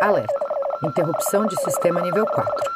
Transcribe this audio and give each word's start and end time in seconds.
Alerta: 0.00 0.46
interrupção 0.82 1.46
de 1.46 1.56
sistema 1.62 2.02
nível 2.02 2.26
4. 2.26 2.70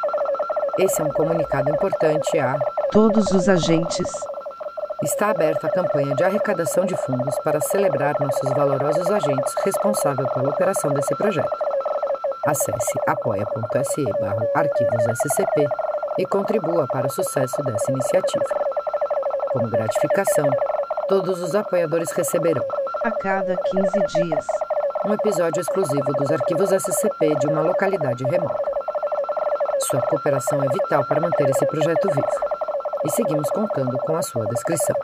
Esse 0.79 1.01
é 1.01 1.05
um 1.05 1.09
comunicado 1.09 1.69
importante 1.69 2.39
a 2.39 2.57
todos 2.91 3.31
os 3.31 3.47
agentes. 3.47 4.09
Está 5.03 5.29
aberta 5.29 5.67
a 5.67 5.71
campanha 5.71 6.15
de 6.15 6.23
arrecadação 6.23 6.83
de 6.83 6.95
fundos 6.97 7.37
para 7.43 7.61
celebrar 7.61 8.19
nossos 8.19 8.49
valorosos 8.51 9.09
agentes 9.11 9.53
responsáveis 9.63 10.31
pela 10.33 10.49
operação 10.49 10.91
desse 10.91 11.15
projeto. 11.15 11.55
Acesse 12.45 12.99
apoia.se 13.05 14.05
arquivos 14.55 15.19
SCP 15.19 15.67
e 16.17 16.25
contribua 16.25 16.87
para 16.87 17.05
o 17.05 17.11
sucesso 17.11 17.61
dessa 17.61 17.91
iniciativa. 17.91 18.45
Como 19.51 19.69
gratificação, 19.69 20.49
todos 21.07 21.39
os 21.41 21.53
apoiadores 21.53 22.11
receberão, 22.11 22.65
a 23.03 23.11
cada 23.11 23.55
15 23.57 23.99
dias, 24.07 24.47
um 25.03 25.13
episódio 25.13 25.59
exclusivo 25.59 26.13
dos 26.13 26.31
arquivos 26.31 26.69
SCP 26.69 27.35
de 27.39 27.47
uma 27.47 27.61
localidade 27.61 28.23
remota. 28.23 28.71
Sua 29.79 29.99
cooperação 30.01 30.63
é 30.63 30.67
vital 30.67 31.03
para 31.05 31.19
manter 31.19 31.49
esse 31.49 31.65
projeto 31.65 32.07
vivo 32.07 32.27
e 33.03 33.09
seguimos 33.09 33.49
contando 33.49 33.97
com 33.97 34.15
a 34.15 34.21
sua 34.21 34.45
descrição. 34.45 34.95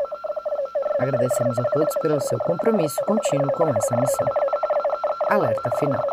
Agradecemos 0.99 1.57
a 1.57 1.63
todos 1.63 1.95
pelo 1.95 2.21
seu 2.21 2.37
compromisso 2.39 3.03
contínuo 3.05 3.51
com 3.53 3.67
essa 3.69 3.97
missão. 3.97 4.27
Alerta 5.29 5.71
final. 5.77 6.05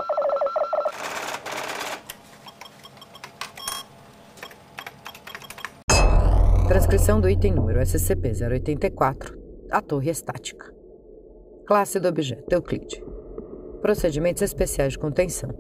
Transcrição 6.66 7.20
do 7.20 7.28
item 7.28 7.52
número 7.52 7.80
SCP-084, 7.80 9.34
a 9.70 9.82
torre 9.82 10.10
estática. 10.10 10.72
Classe 11.66 12.00
do 12.00 12.08
objeto 12.08 12.50
Euclide. 12.50 13.13
Procedimentos 13.84 14.40
especiais 14.40 14.94
de 14.94 14.98
contenção. 14.98 15.50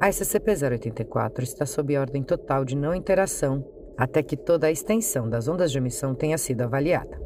A 0.00 0.08
SCP-084 0.08 1.42
está 1.42 1.66
sob 1.66 1.98
ordem 1.98 2.22
total 2.22 2.64
de 2.64 2.76
não 2.76 2.94
interação 2.94 3.66
até 3.98 4.22
que 4.22 4.36
toda 4.36 4.68
a 4.68 4.70
extensão 4.70 5.28
das 5.28 5.48
ondas 5.48 5.72
de 5.72 5.78
emissão 5.78 6.14
tenha 6.14 6.38
sido 6.38 6.60
avaliada. 6.60 7.20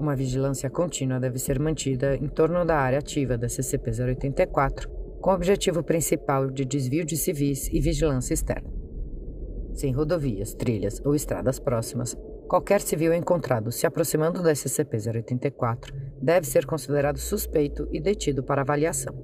Uma 0.00 0.16
vigilância 0.16 0.70
contínua 0.70 1.20
deve 1.20 1.38
ser 1.38 1.60
mantida 1.60 2.16
em 2.16 2.28
torno 2.28 2.64
da 2.64 2.78
área 2.78 2.98
ativa 2.98 3.36
da 3.36 3.46
SCP-084, 3.46 4.88
com 5.20 5.30
o 5.32 5.34
objetivo 5.34 5.82
principal 5.82 6.50
de 6.50 6.64
desvio 6.64 7.04
de 7.04 7.18
civis 7.18 7.68
e 7.70 7.80
vigilância 7.80 8.32
externa 8.32 8.72
sem 9.74 9.92
rodovias, 9.92 10.54
trilhas 10.54 11.02
ou 11.04 11.14
estradas 11.14 11.58
próximas, 11.58 12.16
qualquer 12.44 12.80
civil 12.80 13.12
encontrado 13.12 13.72
se 13.72 13.86
aproximando 13.86 14.42
da 14.42 14.52
SCP-084 14.52 15.92
deve 16.20 16.46
ser 16.46 16.66
considerado 16.66 17.18
suspeito 17.18 17.88
e 17.92 18.00
detido 18.00 18.42
para 18.42 18.62
avaliação. 18.62 19.14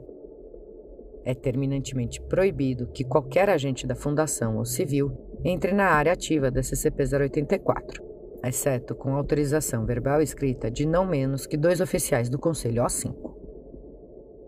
É 1.25 1.35
terminantemente 1.35 2.21
proibido 2.23 2.87
que 2.89 3.05
qualquer 3.05 3.51
agente 3.51 3.87
da 3.87 3.95
Fundação 3.95 4.57
ou 4.57 4.65
civil 4.65 5.13
entre 5.45 5.73
na 5.73 5.87
área 5.87 6.13
ativa 6.13 6.51
da 6.51 6.61
SCP-084, 6.61 8.01
exceto 8.45 8.95
com 8.95 9.15
autorização 9.15 9.85
verbal 9.85 10.23
escrita 10.23 10.71
de 10.71 10.87
não 10.87 11.07
menos 11.07 11.47
que 11.47 11.57
dois 11.57 11.81
oficiais 11.81 12.29
do 12.29 12.39
Conselho 12.39 12.83
O5. 12.83 13.15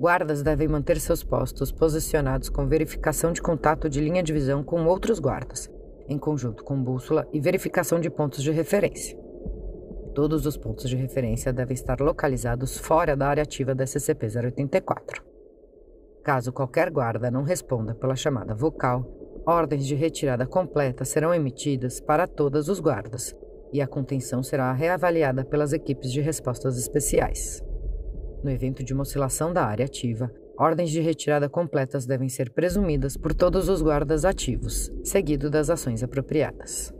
Guardas 0.00 0.42
devem 0.42 0.66
manter 0.66 0.98
seus 0.98 1.22
postos 1.22 1.70
posicionados 1.70 2.48
com 2.48 2.66
verificação 2.66 3.32
de 3.32 3.42
contato 3.42 3.88
de 3.88 4.00
linha 4.00 4.22
de 4.22 4.32
visão 4.32 4.64
com 4.64 4.84
outros 4.86 5.20
guardas, 5.20 5.70
em 6.08 6.18
conjunto 6.18 6.64
com 6.64 6.82
bússola 6.82 7.26
e 7.32 7.40
verificação 7.40 8.00
de 8.00 8.10
pontos 8.10 8.42
de 8.42 8.50
referência. 8.50 9.18
Todos 10.14 10.44
os 10.44 10.56
pontos 10.56 10.88
de 10.88 10.96
referência 10.96 11.52
devem 11.52 11.74
estar 11.74 12.00
localizados 12.00 12.76
fora 12.76 13.16
da 13.16 13.28
área 13.28 13.42
ativa 13.42 13.74
da 13.74 13.84
SCP-084. 13.84 15.22
Caso 16.22 16.52
qualquer 16.52 16.90
guarda 16.90 17.30
não 17.30 17.42
responda 17.42 17.94
pela 17.94 18.14
chamada 18.14 18.54
vocal, 18.54 19.04
ordens 19.46 19.86
de 19.86 19.94
retirada 19.94 20.46
completa 20.46 21.04
serão 21.04 21.34
emitidas 21.34 22.00
para 22.00 22.26
todos 22.26 22.69
os 22.69 22.78
guardas 22.78 23.34
e 23.72 23.80
a 23.80 23.86
contenção 23.86 24.42
será 24.42 24.70
reavaliada 24.72 25.44
pelas 25.44 25.72
equipes 25.72 26.12
de 26.12 26.20
respostas 26.20 26.76
especiais. 26.76 27.64
No 28.44 28.50
evento 28.50 28.84
de 28.84 28.92
uma 28.92 29.02
oscilação 29.02 29.52
da 29.52 29.64
área 29.64 29.86
ativa, 29.86 30.30
Ordens 30.62 30.90
de 30.90 31.00
retirada 31.00 31.48
completas 31.48 32.06
devem 32.06 32.28
ser 32.28 32.48
presumidas 32.50 33.16
por 33.16 33.34
todos 33.34 33.68
os 33.68 33.82
guardas 33.82 34.24
ativos, 34.24 34.92
seguido 35.02 35.50
das 35.50 35.68
ações 35.68 36.04
apropriadas. 36.04 36.94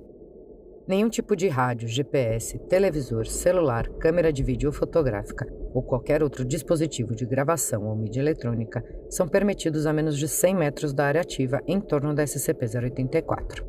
Nenhum 0.85 1.09
tipo 1.09 1.37
de 1.37 1.47
rádio, 1.47 1.87
GPS, 1.87 2.59
televisor, 2.69 3.25
celular, 3.25 3.89
câmera 4.01 4.33
de 4.33 4.43
vídeo 4.43 4.69
ou 4.69 4.73
fotográfica 4.73 5.47
ou 5.73 5.81
qualquer 5.81 6.25
outro 6.25 6.45
dispositivo 6.45 7.15
de 7.15 7.25
gravação 7.25 7.87
ou 7.87 7.95
mídia 7.95 8.21
eletrônica 8.21 8.85
são 9.09 9.29
permitidos 9.29 9.87
a 9.87 9.93
menos 9.93 10.19
de 10.19 10.27
100 10.27 10.57
metros 10.57 10.93
da 10.93 11.07
área 11.07 11.21
ativa 11.21 11.61
em 11.65 11.81
torno 11.81 12.13
da 12.13 12.25
SCP-084. 12.25 13.65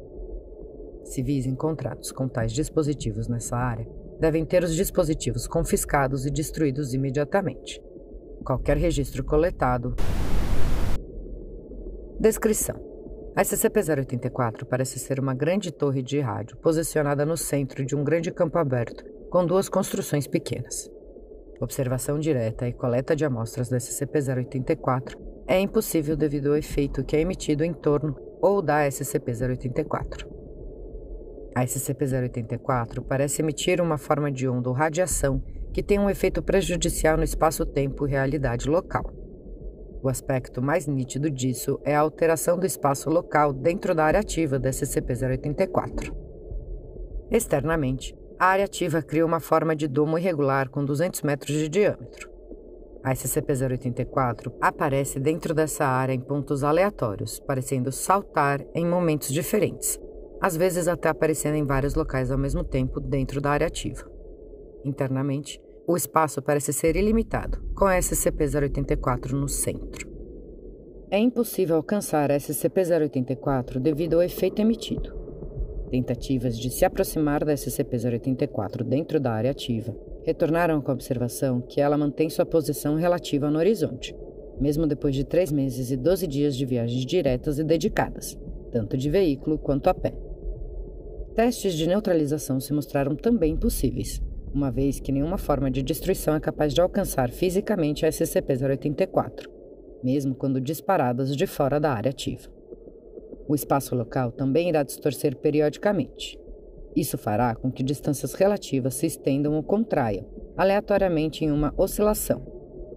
Civis 1.03 1.45
encontrados 1.45 2.11
com 2.11 2.27
tais 2.27 2.51
dispositivos 2.51 3.27
nessa 3.27 3.55
área 3.55 3.87
devem 4.19 4.43
ter 4.43 4.63
os 4.63 4.73
dispositivos 4.73 5.45
confiscados 5.45 6.25
e 6.25 6.31
destruídos 6.31 6.95
imediatamente 6.95 7.79
qualquer 8.43 8.77
registro 8.77 9.23
coletado. 9.23 9.95
Descrição: 12.19 12.75
A 13.35 13.41
SCP-084 13.41 14.65
parece 14.65 14.99
ser 14.99 15.19
uma 15.19 15.33
grande 15.33 15.71
torre 15.71 16.03
de 16.03 16.19
rádio 16.19 16.57
posicionada 16.57 17.25
no 17.25 17.35
centro 17.35 17.85
de 17.85 17.95
um 17.95 18.03
grande 18.03 18.31
campo 18.31 18.57
aberto, 18.57 19.03
com 19.29 19.45
duas 19.45 19.67
construções 19.67 20.27
pequenas. 20.27 20.91
Observação 21.59 22.19
direta 22.19 22.67
e 22.67 22.73
coleta 22.73 23.15
de 23.15 23.25
amostras 23.25 23.69
da 23.69 23.77
SCP-084 23.77 25.17
é 25.47 25.59
impossível 25.59 26.15
devido 26.15 26.49
ao 26.49 26.57
efeito 26.57 27.03
que 27.03 27.15
é 27.15 27.21
emitido 27.21 27.63
em 27.63 27.73
torno 27.73 28.15
ou 28.41 28.61
da 28.61 28.87
SCP-084. 28.87 30.27
A 31.55 31.63
SCP-084 31.63 33.03
parece 33.07 33.41
emitir 33.41 33.79
uma 33.79 33.97
forma 33.97 34.31
de 34.31 34.47
onda 34.47 34.69
ou 34.69 34.75
radiação 34.75 35.41
que 35.73 35.83
tem 35.83 35.99
um 35.99 36.09
efeito 36.09 36.41
prejudicial 36.41 37.17
no 37.17 37.23
espaço-tempo 37.23 38.07
e 38.07 38.11
realidade 38.11 38.69
local. 38.69 39.11
O 40.03 40.09
aspecto 40.09 40.61
mais 40.61 40.85
nítido 40.85 41.29
disso 41.29 41.79
é 41.83 41.95
a 41.95 42.01
alteração 42.01 42.59
do 42.59 42.65
espaço 42.65 43.09
local 43.09 43.51
dentro 43.51 43.95
da 43.95 44.03
área 44.03 44.19
ativa 44.19 44.59
da 44.59 44.69
SCP-084. 44.69 46.13
Externamente, 47.31 48.15
a 48.37 48.47
área 48.47 48.65
ativa 48.65 49.01
cria 49.01 49.25
uma 49.25 49.39
forma 49.39 49.75
de 49.75 49.87
domo 49.87 50.17
irregular 50.17 50.69
com 50.69 50.83
200 50.83 51.21
metros 51.21 51.55
de 51.55 51.69
diâmetro. 51.69 52.29
A 53.03 53.13
SCP-084 53.13 54.53
aparece 54.61 55.19
dentro 55.19 55.53
dessa 55.53 55.85
área 55.85 56.13
em 56.13 56.19
pontos 56.19 56.63
aleatórios, 56.63 57.39
parecendo 57.39 57.91
saltar 57.91 58.61
em 58.75 58.85
momentos 58.85 59.29
diferentes, 59.29 59.99
às 60.41 60.57
vezes 60.57 60.87
até 60.87 61.09
aparecendo 61.09 61.55
em 61.55 61.65
vários 61.65 61.95
locais 61.95 62.29
ao 62.29 62.37
mesmo 62.37 62.63
tempo 62.63 62.99
dentro 62.99 63.39
da 63.39 63.51
área 63.51 63.67
ativa. 63.67 64.05
Internamente, 64.83 65.61
o 65.85 65.97
espaço 65.97 66.41
parece 66.41 66.71
ser 66.71 66.95
ilimitado, 66.95 67.59
com 67.75 67.85
a 67.85 67.97
SCP-084 67.97 69.31
no 69.31 69.49
centro. 69.49 70.09
É 71.11 71.19
impossível 71.19 71.75
alcançar 71.75 72.31
a 72.31 72.37
SCP-084 72.37 73.79
devido 73.79 74.15
ao 74.15 74.23
efeito 74.23 74.61
emitido. 74.61 75.13
Tentativas 75.91 76.57
de 76.57 76.71
se 76.71 76.85
aproximar 76.85 77.43
da 77.43 77.53
SCP-084 77.53 78.83
dentro 78.83 79.19
da 79.19 79.31
área 79.33 79.51
ativa 79.51 79.95
retornaram 80.25 80.81
com 80.81 80.89
a 80.89 80.93
observação 80.93 81.61
que 81.61 81.81
ela 81.81 81.97
mantém 81.97 82.29
sua 82.29 82.45
posição 82.45 82.95
relativa 82.95 83.51
no 83.51 83.59
horizonte, 83.59 84.15
mesmo 84.59 84.87
depois 84.87 85.13
de 85.13 85.25
três 85.25 85.51
meses 85.51 85.91
e 85.91 85.97
12 85.97 86.25
dias 86.25 86.55
de 86.55 86.65
viagens 86.65 87.05
diretas 87.05 87.59
e 87.59 87.63
dedicadas, 87.63 88.39
tanto 88.71 88.95
de 88.95 89.09
veículo 89.09 89.59
quanto 89.59 89.89
a 89.89 89.93
pé. 89.93 90.13
Testes 91.35 91.73
de 91.73 91.87
neutralização 91.87 92.59
se 92.59 92.71
mostraram 92.73 93.15
também 93.15 93.57
possíveis, 93.57 94.21
uma 94.53 94.71
vez 94.71 94.99
que 94.99 95.11
nenhuma 95.11 95.37
forma 95.37 95.71
de 95.71 95.81
destruição 95.81 96.35
é 96.35 96.39
capaz 96.39 96.73
de 96.73 96.81
alcançar 96.81 97.31
fisicamente 97.31 98.05
a 98.05 98.09
SCP-084, 98.09 99.49
mesmo 100.03 100.35
quando 100.35 100.61
disparadas 100.61 101.35
de 101.35 101.47
fora 101.47 101.79
da 101.79 101.91
área 101.91 102.11
ativa. 102.11 102.49
O 103.47 103.55
espaço 103.55 103.95
local 103.95 104.31
também 104.31 104.69
irá 104.69 104.83
distorcer 104.83 105.35
periodicamente. 105.35 106.39
Isso 106.95 107.17
fará 107.17 107.55
com 107.55 107.71
que 107.71 107.83
distâncias 107.83 108.33
relativas 108.33 108.93
se 108.93 109.07
estendam 109.07 109.55
ou 109.55 109.63
contraiam, 109.63 110.25
aleatoriamente 110.55 111.43
em 111.43 111.51
uma 111.51 111.73
oscilação, 111.75 112.45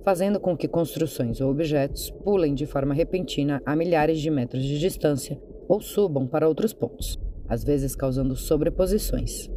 fazendo 0.04 0.38
com 0.38 0.56
que 0.56 0.68
construções 0.68 1.40
ou 1.40 1.50
objetos 1.50 2.10
pulem 2.22 2.54
de 2.54 2.66
forma 2.66 2.94
repentina 2.94 3.62
a 3.64 3.74
milhares 3.74 4.20
de 4.20 4.30
metros 4.30 4.62
de 4.62 4.78
distância 4.78 5.40
ou 5.66 5.80
subam 5.80 6.26
para 6.26 6.46
outros 6.46 6.72
pontos, 6.72 7.18
às 7.48 7.64
vezes 7.64 7.96
causando 7.96 8.36
sobreposições. 8.36 9.55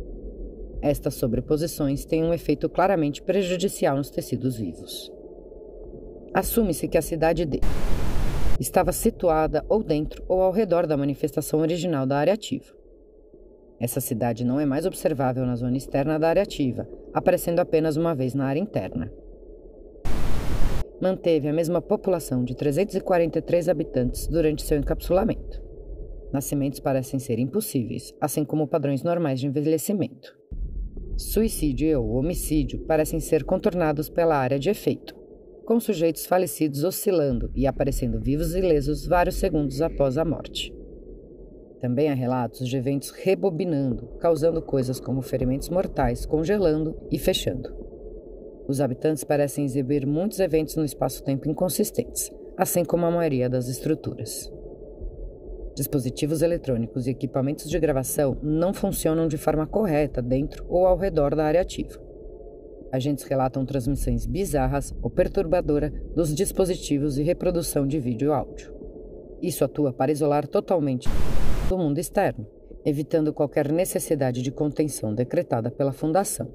Estas 0.81 1.15
sobreposições 1.15 2.05
têm 2.05 2.23
um 2.23 2.33
efeito 2.33 2.69
claramente 2.69 3.21
prejudicial 3.21 3.97
nos 3.97 4.09
tecidos 4.09 4.57
vivos. 4.57 5.11
Assume-se 6.33 6.87
que 6.87 6.97
a 6.97 7.01
cidade 7.01 7.45
D 7.45 7.59
estava 8.59 8.91
situada 8.91 9.65
ou 9.67 9.83
dentro 9.83 10.23
ou 10.27 10.41
ao 10.41 10.51
redor 10.51 10.85
da 10.85 10.97
manifestação 10.97 11.59
original 11.59 12.05
da 12.05 12.17
área 12.17 12.33
ativa. 12.33 12.73
Essa 13.79 14.01
cidade 14.01 14.43
não 14.43 14.59
é 14.59 14.65
mais 14.65 14.85
observável 14.85 15.45
na 15.45 15.55
zona 15.55 15.77
externa 15.77 16.19
da 16.19 16.29
área 16.29 16.43
ativa, 16.43 16.87
aparecendo 17.13 17.59
apenas 17.59 17.95
uma 17.95 18.13
vez 18.13 18.33
na 18.33 18.45
área 18.45 18.59
interna 18.59 19.11
manteve 21.01 21.47
a 21.47 21.53
mesma 21.53 21.81
população 21.81 22.43
de 22.43 22.55
343 22.55 23.69
habitantes 23.69 24.27
durante 24.27 24.63
seu 24.63 24.77
encapsulamento. 24.77 25.61
Nascimentos 26.31 26.79
parecem 26.79 27.19
ser 27.19 27.39
impossíveis, 27.39 28.13
assim 28.19 28.43
como 28.43 28.67
padrões 28.67 29.01
normais 29.01 29.39
de 29.39 29.47
envelhecimento. 29.47 30.37
Suicídio 31.19 32.01
ou 32.01 32.15
homicídio 32.15 32.79
parecem 32.85 33.19
ser 33.19 33.43
contornados 33.43 34.07
pela 34.07 34.37
área 34.37 34.57
de 34.57 34.69
efeito, 34.69 35.13
com 35.65 35.77
sujeitos 35.77 36.25
falecidos 36.25 36.85
oscilando 36.85 37.51
e 37.53 37.67
aparecendo 37.67 38.21
vivos 38.21 38.55
e 38.55 38.61
lesos 38.61 39.05
vários 39.05 39.35
segundos 39.35 39.81
após 39.81 40.17
a 40.17 40.23
morte. 40.23 40.73
Também 41.81 42.09
há 42.09 42.13
relatos 42.13 42.65
de 42.65 42.77
eventos 42.77 43.09
rebobinando, 43.09 44.07
causando 44.21 44.61
coisas 44.61 44.97
como 44.97 45.21
ferimentos 45.21 45.67
mortais, 45.67 46.25
congelando 46.25 46.95
e 47.11 47.19
fechando. 47.19 47.69
Os 48.65 48.79
habitantes 48.79 49.25
parecem 49.25 49.65
exibir 49.65 50.07
muitos 50.07 50.39
eventos 50.39 50.77
no 50.77 50.85
espaço-tempo 50.85 51.49
inconsistentes, 51.49 52.31
assim 52.55 52.85
como 52.85 53.05
a 53.05 53.11
maioria 53.11 53.49
das 53.49 53.67
estruturas. 53.67 54.49
Dispositivos 55.79 56.41
eletrônicos 56.41 57.07
e 57.07 57.11
equipamentos 57.11 57.69
de 57.69 57.79
gravação 57.79 58.37
não 58.43 58.73
funcionam 58.73 59.29
de 59.29 59.37
forma 59.37 59.65
correta 59.65 60.21
dentro 60.21 60.65
ou 60.67 60.85
ao 60.85 60.97
redor 60.97 61.33
da 61.33 61.45
área 61.45 61.61
ativa. 61.61 61.97
Agentes 62.91 63.23
relatam 63.23 63.65
transmissões 63.65 64.25
bizarras 64.25 64.93
ou 65.01 65.09
perturbadoras 65.09 65.89
dos 66.13 66.35
dispositivos 66.35 67.17
e 67.17 67.23
reprodução 67.23 67.87
de 67.87 67.97
vídeo 67.97 68.27
e 68.27 68.33
áudio. 68.33 68.75
Isso 69.41 69.63
atua 69.63 69.93
para 69.93 70.11
isolar 70.11 70.45
totalmente 70.47 71.07
do 71.69 71.77
mundo 71.77 71.97
externo, 71.97 72.45
evitando 72.83 73.31
qualquer 73.31 73.71
necessidade 73.71 74.41
de 74.41 74.51
contenção 74.51 75.15
decretada 75.15 75.71
pela 75.71 75.93
Fundação. 75.93 76.53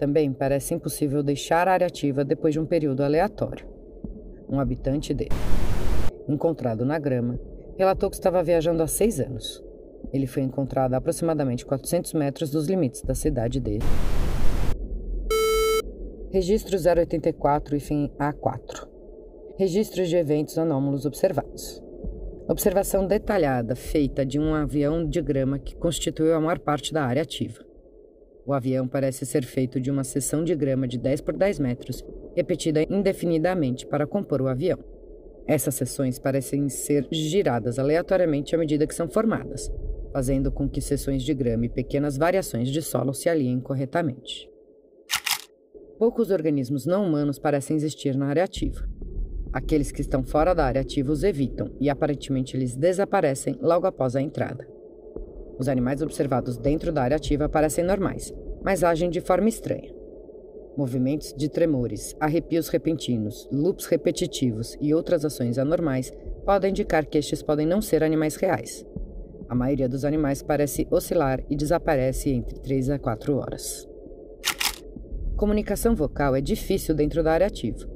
Também 0.00 0.32
parece 0.32 0.74
impossível 0.74 1.22
deixar 1.22 1.68
a 1.68 1.74
área 1.74 1.86
ativa 1.86 2.24
depois 2.24 2.52
de 2.52 2.58
um 2.58 2.66
período 2.66 3.04
aleatório. 3.04 3.68
Um 4.48 4.58
habitante 4.58 5.14
de, 5.14 5.28
encontrado 6.28 6.84
na 6.84 6.98
grama, 6.98 7.38
relatou 7.76 8.10
que 8.10 8.16
estava 8.16 8.42
viajando 8.42 8.82
há 8.82 8.86
seis 8.86 9.20
anos. 9.20 9.62
Ele 10.12 10.26
foi 10.26 10.42
encontrado 10.42 10.94
a 10.94 10.98
aproximadamente 10.98 11.64
400 11.64 12.12
metros 12.14 12.50
dos 12.50 12.66
limites 12.66 13.02
da 13.02 13.14
cidade 13.14 13.60
de. 13.60 13.78
Registro 16.30 16.76
084 16.76 17.76
e 17.76 17.80
fim 17.80 18.10
A4. 18.18 18.88
Registros 19.58 20.08
de 20.08 20.16
eventos 20.16 20.58
anômalos 20.58 21.04
observados. 21.04 21.82
Observação 22.48 23.06
detalhada 23.06 23.76
feita 23.76 24.26
de 24.26 24.38
um 24.38 24.54
avião 24.54 25.06
de 25.06 25.22
grama 25.22 25.58
que 25.58 25.76
constituiu 25.76 26.34
a 26.34 26.40
maior 26.40 26.58
parte 26.58 26.92
da 26.92 27.04
área 27.04 27.22
ativa. 27.22 27.64
O 28.44 28.52
avião 28.52 28.88
parece 28.88 29.24
ser 29.24 29.44
feito 29.44 29.80
de 29.80 29.90
uma 29.90 30.02
seção 30.02 30.42
de 30.42 30.54
grama 30.54 30.88
de 30.88 30.98
10 30.98 31.20
por 31.20 31.36
10 31.36 31.60
metros, 31.60 32.04
repetida 32.34 32.82
indefinidamente 32.82 33.86
para 33.86 34.06
compor 34.06 34.42
o 34.42 34.48
avião. 34.48 34.78
Essas 35.46 35.74
seções 35.74 36.18
parecem 36.18 36.68
ser 36.68 37.06
giradas 37.10 37.78
aleatoriamente 37.78 38.54
à 38.54 38.58
medida 38.58 38.86
que 38.86 38.94
são 38.94 39.08
formadas, 39.08 39.70
fazendo 40.12 40.52
com 40.52 40.68
que 40.68 40.80
seções 40.80 41.22
de 41.22 41.34
grama 41.34 41.66
e 41.66 41.68
pequenas 41.68 42.16
variações 42.16 42.68
de 42.68 42.80
solo 42.80 43.12
se 43.12 43.28
alinhem 43.28 43.60
corretamente. 43.60 44.48
Poucos 45.98 46.30
organismos 46.30 46.86
não 46.86 47.06
humanos 47.06 47.38
parecem 47.38 47.76
existir 47.76 48.16
na 48.16 48.26
área 48.26 48.44
ativa. 48.44 48.88
Aqueles 49.52 49.92
que 49.92 50.00
estão 50.00 50.22
fora 50.22 50.54
da 50.54 50.64
área 50.64 50.80
ativa 50.80 51.12
os 51.12 51.22
evitam 51.22 51.70
e 51.80 51.90
aparentemente 51.90 52.56
eles 52.56 52.74
desaparecem 52.74 53.58
logo 53.60 53.86
após 53.86 54.16
a 54.16 54.20
entrada. 54.20 54.66
Os 55.58 55.68
animais 55.68 56.00
observados 56.02 56.56
dentro 56.56 56.90
da 56.90 57.02
área 57.02 57.16
ativa 57.16 57.48
parecem 57.48 57.84
normais, 57.84 58.32
mas 58.64 58.82
agem 58.82 59.10
de 59.10 59.20
forma 59.20 59.48
estranha. 59.48 60.01
Movimentos 60.76 61.34
de 61.36 61.50
tremores, 61.50 62.16
arrepios 62.18 62.68
repentinos, 62.68 63.46
loops 63.52 63.84
repetitivos 63.86 64.76
e 64.80 64.94
outras 64.94 65.22
ações 65.22 65.58
anormais 65.58 66.10
podem 66.46 66.70
indicar 66.70 67.04
que 67.04 67.18
estes 67.18 67.42
podem 67.42 67.66
não 67.66 67.82
ser 67.82 68.02
animais 68.02 68.36
reais. 68.36 68.84
A 69.50 69.54
maioria 69.54 69.86
dos 69.86 70.02
animais 70.02 70.42
parece 70.42 70.88
oscilar 70.90 71.44
e 71.50 71.54
desaparece 71.54 72.30
entre 72.30 72.58
3 72.58 72.88
a 72.88 72.98
4 72.98 73.36
horas. 73.36 73.86
Comunicação 75.36 75.94
vocal 75.94 76.34
é 76.34 76.40
difícil 76.40 76.94
dentro 76.94 77.22
da 77.22 77.32
área 77.32 77.48
ativa. 77.48 77.86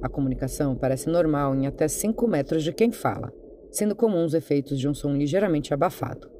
A 0.00 0.08
comunicação 0.08 0.74
parece 0.74 1.10
normal 1.10 1.54
em 1.54 1.66
até 1.66 1.86
5 1.86 2.26
metros 2.26 2.64
de 2.64 2.72
quem 2.72 2.90
fala, 2.90 3.30
sendo 3.70 3.94
comuns 3.94 4.32
efeitos 4.32 4.80
de 4.80 4.88
um 4.88 4.94
som 4.94 5.12
ligeiramente 5.12 5.74
abafado. 5.74 6.30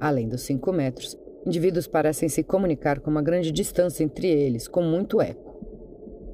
Além 0.00 0.28
dos 0.28 0.42
5 0.42 0.72
metros, 0.72 1.18
indivíduos 1.48 1.86
parecem 1.86 2.28
se 2.28 2.44
comunicar 2.44 3.00
com 3.00 3.10
uma 3.10 3.22
grande 3.22 3.50
distância 3.50 4.04
entre 4.04 4.28
eles, 4.28 4.68
com 4.68 4.82
muito 4.82 5.20
eco. 5.20 5.48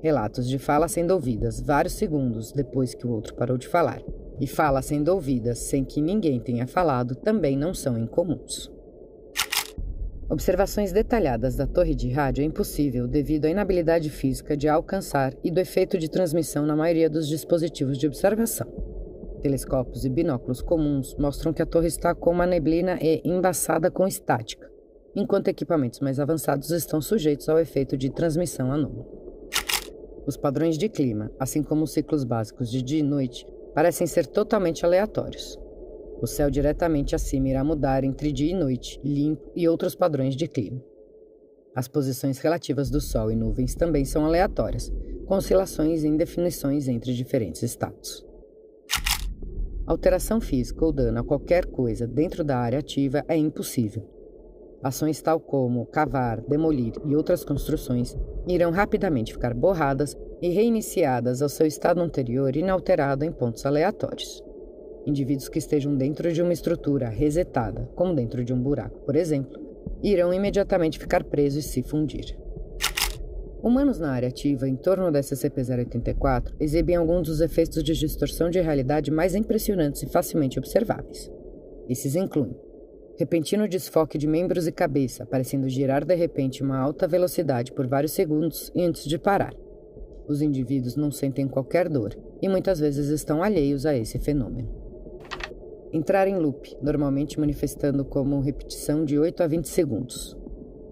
Relatos 0.03 0.47
de 0.49 0.59
fala 0.59 0.89
sendo 0.89 1.13
ouvidas 1.13 1.61
vários 1.61 1.95
segundos 1.95 2.53
depois 2.53 2.95
que 2.95 3.07
o 3.07 3.11
outro 3.11 3.35
parou 3.35 3.57
de 3.57 3.69
falar, 3.69 4.03
e 4.41 4.47
fala 4.47 4.83
sendo 4.83 5.09
ouvidas 5.09 5.61
sem 5.61 5.85
que 5.85 6.03
ninguém 6.03 6.41
tenha 6.41 6.67
falado 6.67 7.15
também 7.15 7.57
não 7.57 7.73
são 7.73 7.97
incomuns. 7.97 8.71
Observações 10.29 10.91
detalhadas 10.91 11.55
da 11.55 11.67
torre 11.67 11.95
de 11.95 12.11
rádio 12.11 12.43
é 12.43 12.45
impossível 12.45 13.07
devido 13.07 13.45
à 13.45 13.51
inabilidade 13.51 14.11
física 14.11 14.57
de 14.57 14.69
alcançar 14.69 15.33
e 15.45 15.51
do 15.51 15.61
efeito 15.61 15.97
de 15.97 16.11
transmissão 16.11 16.67
na 16.67 16.75
maioria 16.75 17.09
dos 17.09 17.29
dispositivos 17.29 17.97
de 17.99 18.07
observação. 18.07 18.67
Telescópios 19.41 20.05
e 20.05 20.09
binóculos 20.09 20.61
comuns 20.61 21.15
mostram 21.17 21.53
que 21.53 21.63
a 21.63 21.67
torre 21.67 21.87
está 21.87 22.15
com 22.15 22.31
uma 22.31 22.47
neblina 22.47 22.99
e 23.01 23.21
embaçada 23.25 23.91
com 23.91 24.09
estática, 24.09 24.74
enquanto 25.15 25.49
equipamentos 25.49 26.01
mais 26.01 26.19
avançados 26.19 26.71
estão 26.71 27.01
sujeitos 27.01 27.49
ao 27.49 27.59
efeito 27.59 27.97
de 27.97 28.11
transmissão 28.11 28.73
anômala. 28.73 29.07
Os 30.27 30.37
padrões 30.37 30.79
de 30.79 30.89
clima, 30.89 31.31
assim 31.39 31.63
como 31.63 31.85
os 31.85 31.93
ciclos 31.93 32.25
básicos 32.25 32.71
de 32.71 32.83
dia 32.83 33.01
e 33.01 33.03
noite, 33.03 33.47
parecem 33.75 34.06
ser 34.06 34.27
totalmente 34.27 34.85
aleatórios. 34.85 35.59
O 36.21 36.27
céu 36.27 36.51
diretamente 36.51 37.15
acima 37.15 37.49
irá 37.49 37.63
mudar 37.63 38.05
entre 38.05 38.33
dia 38.33 38.53
e 38.53 38.55
noite, 38.55 38.99
limpo 39.05 39.53
e 39.55 39.69
outros 39.69 39.94
padrões 39.94 40.35
de 40.35 40.49
clima. 40.49 40.83
As 41.75 41.89
posições 41.89 42.39
relativas 42.39 42.89
do 42.89 43.01
Sol 43.01 43.31
e 43.31 43.37
nuvens 43.37 43.75
também 43.75 44.05
são 44.05 44.25
aleatórias, 44.25 44.93
com 45.27 45.35
oscilações 45.35 46.05
e 46.05 46.09
indefinições 46.09 46.89
entre 46.89 47.13
diferentes 47.13 47.63
estados. 47.63 48.25
Alteração 49.87 50.41
física 50.41 50.85
ou 50.85 50.93
dano 50.93 51.21
a 51.21 51.25
qualquer 51.25 51.67
coisa 51.67 52.06
dentro 52.06 52.43
da 52.43 52.56
área 52.56 52.79
ativa 52.79 53.25
é 53.29 53.37
impossível. 53.37 54.14
Ações 54.84 55.22
tal 55.22 55.41
como 55.41 55.86
cavar, 55.86 56.43
demolir 56.43 56.93
e 57.06 57.17
outras 57.17 57.43
construções 57.43 58.14
irão 58.46 58.70
rapidamente 58.70 59.32
ficar 59.32 59.55
borradas 59.55 60.14
e 60.43 60.50
reiniciadas 60.50 61.41
ao 61.41 61.48
seu 61.48 61.67
estado 61.67 62.03
anterior 62.03 62.55
inalterado 62.55 63.24
em 63.24 63.32
pontos 63.32 63.64
aleatórios. 63.64 64.44
Indivíduos 65.06 65.48
que 65.48 65.58
estejam 65.58 65.96
dentro 65.96 66.31
de 66.31 66.43
uma 66.43 66.53
estrutura 66.53 67.08
resetada, 67.08 67.88
como 67.94 68.14
dentro 68.14 68.44
de 68.44 68.53
um 68.53 68.60
buraco, 68.60 69.00
por 69.06 69.17
exemplo, 69.17 69.58
irão 70.03 70.34
imediatamente 70.34 70.98
ficar 70.98 71.24
presos 71.24 71.64
e 71.64 71.69
se 71.69 71.82
fundir. 71.82 72.36
Humanos 73.62 73.98
na 73.98 74.12
área 74.12 74.29
ativa 74.29 74.69
em 74.69 74.76
torno 74.76 75.10
da 75.10 75.20
SCP-084 75.20 76.56
exibem 76.60 76.96
alguns 76.96 77.26
dos 77.29 77.41
efeitos 77.41 77.82
de 77.82 77.94
distorção 77.94 78.50
de 78.50 78.60
realidade 78.60 79.10
mais 79.10 79.34
impressionantes 79.34 80.03
e 80.03 80.10
facilmente 80.10 80.58
observáveis. 80.58 81.32
Esses 81.88 82.14
incluem 82.14 82.55
repentino 83.17 83.69
desfoque 83.69 84.19
de 84.19 84.27
membros 84.27 84.67
e 84.67 84.73
cabeça, 84.73 85.25
parecendo 85.25 85.69
girar 85.69 86.05
de 86.05 86.15
repente 86.15 86.63
uma 86.63 86.79
alta 86.79 87.06
velocidade 87.06 87.73
por 87.73 87.87
vários 87.87 88.13
segundos 88.13 88.73
antes 88.77 89.05
de 89.05 89.19
parar. 89.19 89.55
Os 90.27 90.43
indivíduos 90.43 90.97
não 90.97 91.11
sentem 91.11 91.47
qualquer 91.47 91.89
dor 91.89 92.17
e 92.43 92.49
muitas 92.49 92.81
vezes 92.81 93.09
estão 93.09 93.43
alheios 93.43 93.87
a 93.87 93.94
esse 93.94 94.19
fenômeno. 94.19 94.69
Entrar 95.93 96.27
em 96.27 96.37
loop, 96.37 96.77
normalmente 96.83 97.39
manifestando 97.39 98.05
como 98.05 98.41
repetição 98.41 99.05
de 99.05 99.19
8 99.19 99.43
a 99.43 99.47
20 99.47 99.69
segundos. 99.69 100.37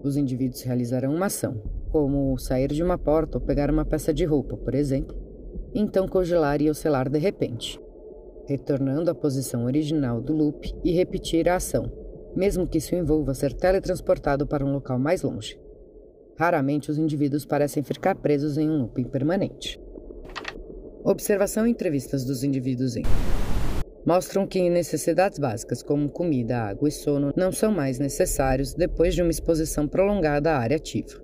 Os 0.01 0.15
indivíduos 0.15 0.61
realizarão 0.61 1.13
uma 1.13 1.25
ação, 1.25 1.61
como 1.91 2.37
sair 2.37 2.69
de 2.71 2.81
uma 2.81 2.97
porta 2.97 3.37
ou 3.37 3.43
pegar 3.43 3.69
uma 3.69 3.83
peça 3.83 4.13
de 4.13 4.23
roupa, 4.23 4.55
por 4.55 4.73
exemplo, 4.75 5.15
e 5.73 5.79
então 5.81 6.07
congelar 6.07 6.61
e 6.61 6.69
oscilar 6.69 7.09
de 7.09 7.19
repente, 7.19 7.79
retornando 8.47 9.11
à 9.11 9.15
posição 9.15 9.65
original 9.65 10.21
do 10.21 10.33
loop 10.33 10.73
e 10.83 10.91
repetir 10.91 11.49
a 11.49 11.55
ação, 11.55 12.02
mesmo 12.35 12.67
que 12.67 12.77
isso 12.77 12.95
envolva 12.95 13.33
ser 13.33 13.53
teletransportado 13.53 14.47
para 14.47 14.65
um 14.65 14.73
local 14.73 14.99
mais 14.99 15.21
longe. 15.21 15.59
Raramente 16.37 16.89
os 16.89 16.97
indivíduos 16.97 17.45
parecem 17.45 17.83
ficar 17.83 18.15
presos 18.15 18.57
em 18.57 18.69
um 18.69 18.81
looping 18.81 19.05
permanente. 19.05 19.79
Observação 21.03 21.67
e 21.67 21.71
entrevistas 21.71 22.25
dos 22.25 22.43
indivíduos 22.43 22.95
em 22.95 23.03
mostram 24.05 24.45
que 24.45 24.69
necessidades 24.69 25.39
básicas 25.39 25.81
como 25.81 26.09
comida, 26.09 26.57
água 26.57 26.89
e 26.89 26.91
sono 26.91 27.33
não 27.35 27.51
são 27.51 27.71
mais 27.71 27.99
necessários 27.99 28.73
depois 28.73 29.15
de 29.15 29.21
uma 29.21 29.31
exposição 29.31 29.87
prolongada 29.87 30.51
à 30.51 30.57
área 30.57 30.77
ativa. 30.77 31.21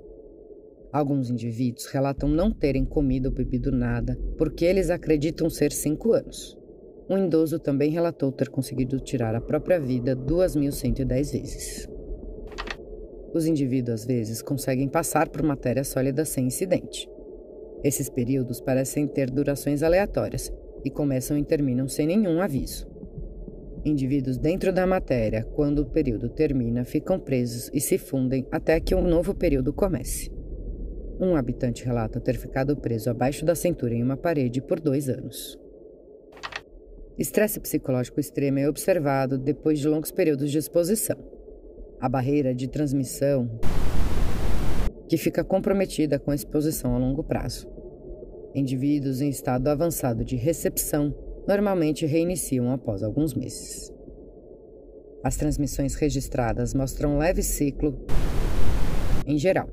Alguns 0.91 1.29
indivíduos 1.29 1.85
relatam 1.85 2.27
não 2.27 2.51
terem 2.51 2.83
comido 2.83 3.27
ou 3.27 3.31
bebido 3.31 3.71
nada 3.71 4.17
porque 4.37 4.65
eles 4.65 4.89
acreditam 4.89 5.49
ser 5.49 5.71
5 5.71 6.13
anos. 6.13 6.58
Um 7.09 7.25
idoso 7.25 7.57
também 7.57 7.89
relatou 7.89 8.31
ter 8.31 8.49
conseguido 8.49 8.99
tirar 8.99 9.33
a 9.33 9.41
própria 9.41 9.79
vida 9.79 10.15
2.110 10.15 11.07
vezes. 11.07 11.87
Os 13.33 13.47
indivíduos 13.47 14.01
às 14.01 14.05
vezes 14.05 14.43
conseguem 14.43 14.87
passar 14.87 15.27
por 15.27 15.41
matéria 15.41 15.83
sólida 15.83 16.23
sem 16.23 16.45
incidente. 16.45 17.09
Esses 17.83 18.09
períodos 18.09 18.61
parecem 18.61 19.07
ter 19.07 19.31
durações 19.31 19.81
aleatórias 19.81 20.53
e 20.85 20.91
começam 20.91 21.35
e 21.35 21.43
terminam 21.43 21.87
sem 21.87 22.05
nenhum 22.05 22.41
aviso. 22.41 22.87
Indivíduos 23.83 24.37
dentro 24.37 24.71
da 24.71 24.85
matéria, 24.85 25.43
quando 25.55 25.79
o 25.79 25.89
período 25.89 26.29
termina, 26.29 26.85
ficam 26.85 27.19
presos 27.19 27.71
e 27.73 27.81
se 27.81 27.97
fundem 27.97 28.45
até 28.51 28.79
que 28.79 28.93
um 28.93 29.01
novo 29.01 29.33
período 29.33 29.73
comece. 29.73 30.29
Um 31.19 31.35
habitante 31.35 31.83
relata 31.83 32.19
ter 32.19 32.37
ficado 32.37 32.77
preso 32.77 33.09
abaixo 33.09 33.43
da 33.43 33.55
cintura 33.55 33.95
em 33.95 34.03
uma 34.03 34.15
parede 34.15 34.61
por 34.61 34.79
dois 34.79 35.09
anos. 35.09 35.57
Estresse 37.19 37.59
psicológico 37.59 38.17
extremo 38.17 38.59
é 38.59 38.69
observado 38.69 39.37
depois 39.37 39.77
de 39.77 39.89
longos 39.89 40.09
períodos 40.09 40.49
de 40.49 40.57
exposição. 40.57 41.17
A 41.99 42.07
barreira 42.07 42.55
de 42.55 42.65
transmissão, 42.69 43.59
que 45.09 45.17
fica 45.17 45.43
comprometida 45.43 46.17
com 46.17 46.31
a 46.31 46.35
exposição 46.35 46.95
a 46.95 46.97
longo 46.97 47.21
prazo. 47.21 47.69
Indivíduos 48.55 49.19
em 49.19 49.27
estado 49.27 49.67
avançado 49.67 50.23
de 50.23 50.37
recepção 50.37 51.13
normalmente 51.45 52.05
reiniciam 52.05 52.71
após 52.71 53.03
alguns 53.03 53.33
meses. 53.33 53.93
As 55.21 55.35
transmissões 55.35 55.95
registradas 55.95 56.73
mostram 56.73 57.15
um 57.15 57.17
leve 57.17 57.43
ciclo 57.43 57.99
em 59.27 59.37
geral. 59.37 59.67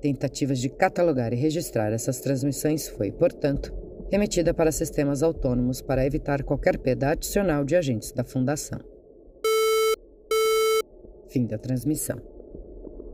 Tentativas 0.00 0.60
de 0.60 0.68
catalogar 0.68 1.32
e 1.32 1.36
registrar 1.36 1.92
essas 1.92 2.20
transmissões 2.20 2.86
foi, 2.86 3.10
portanto, 3.10 3.85
remetida 4.10 4.54
para 4.54 4.72
sistemas 4.72 5.22
autônomos 5.22 5.80
para 5.80 6.06
evitar 6.06 6.42
qualquer 6.42 6.78
perda 6.78 7.10
adicional 7.10 7.64
de 7.64 7.76
agentes 7.76 8.12
da 8.12 8.24
Fundação. 8.24 8.80
Fim 11.28 11.46
da 11.46 11.58
transmissão. 11.58 12.35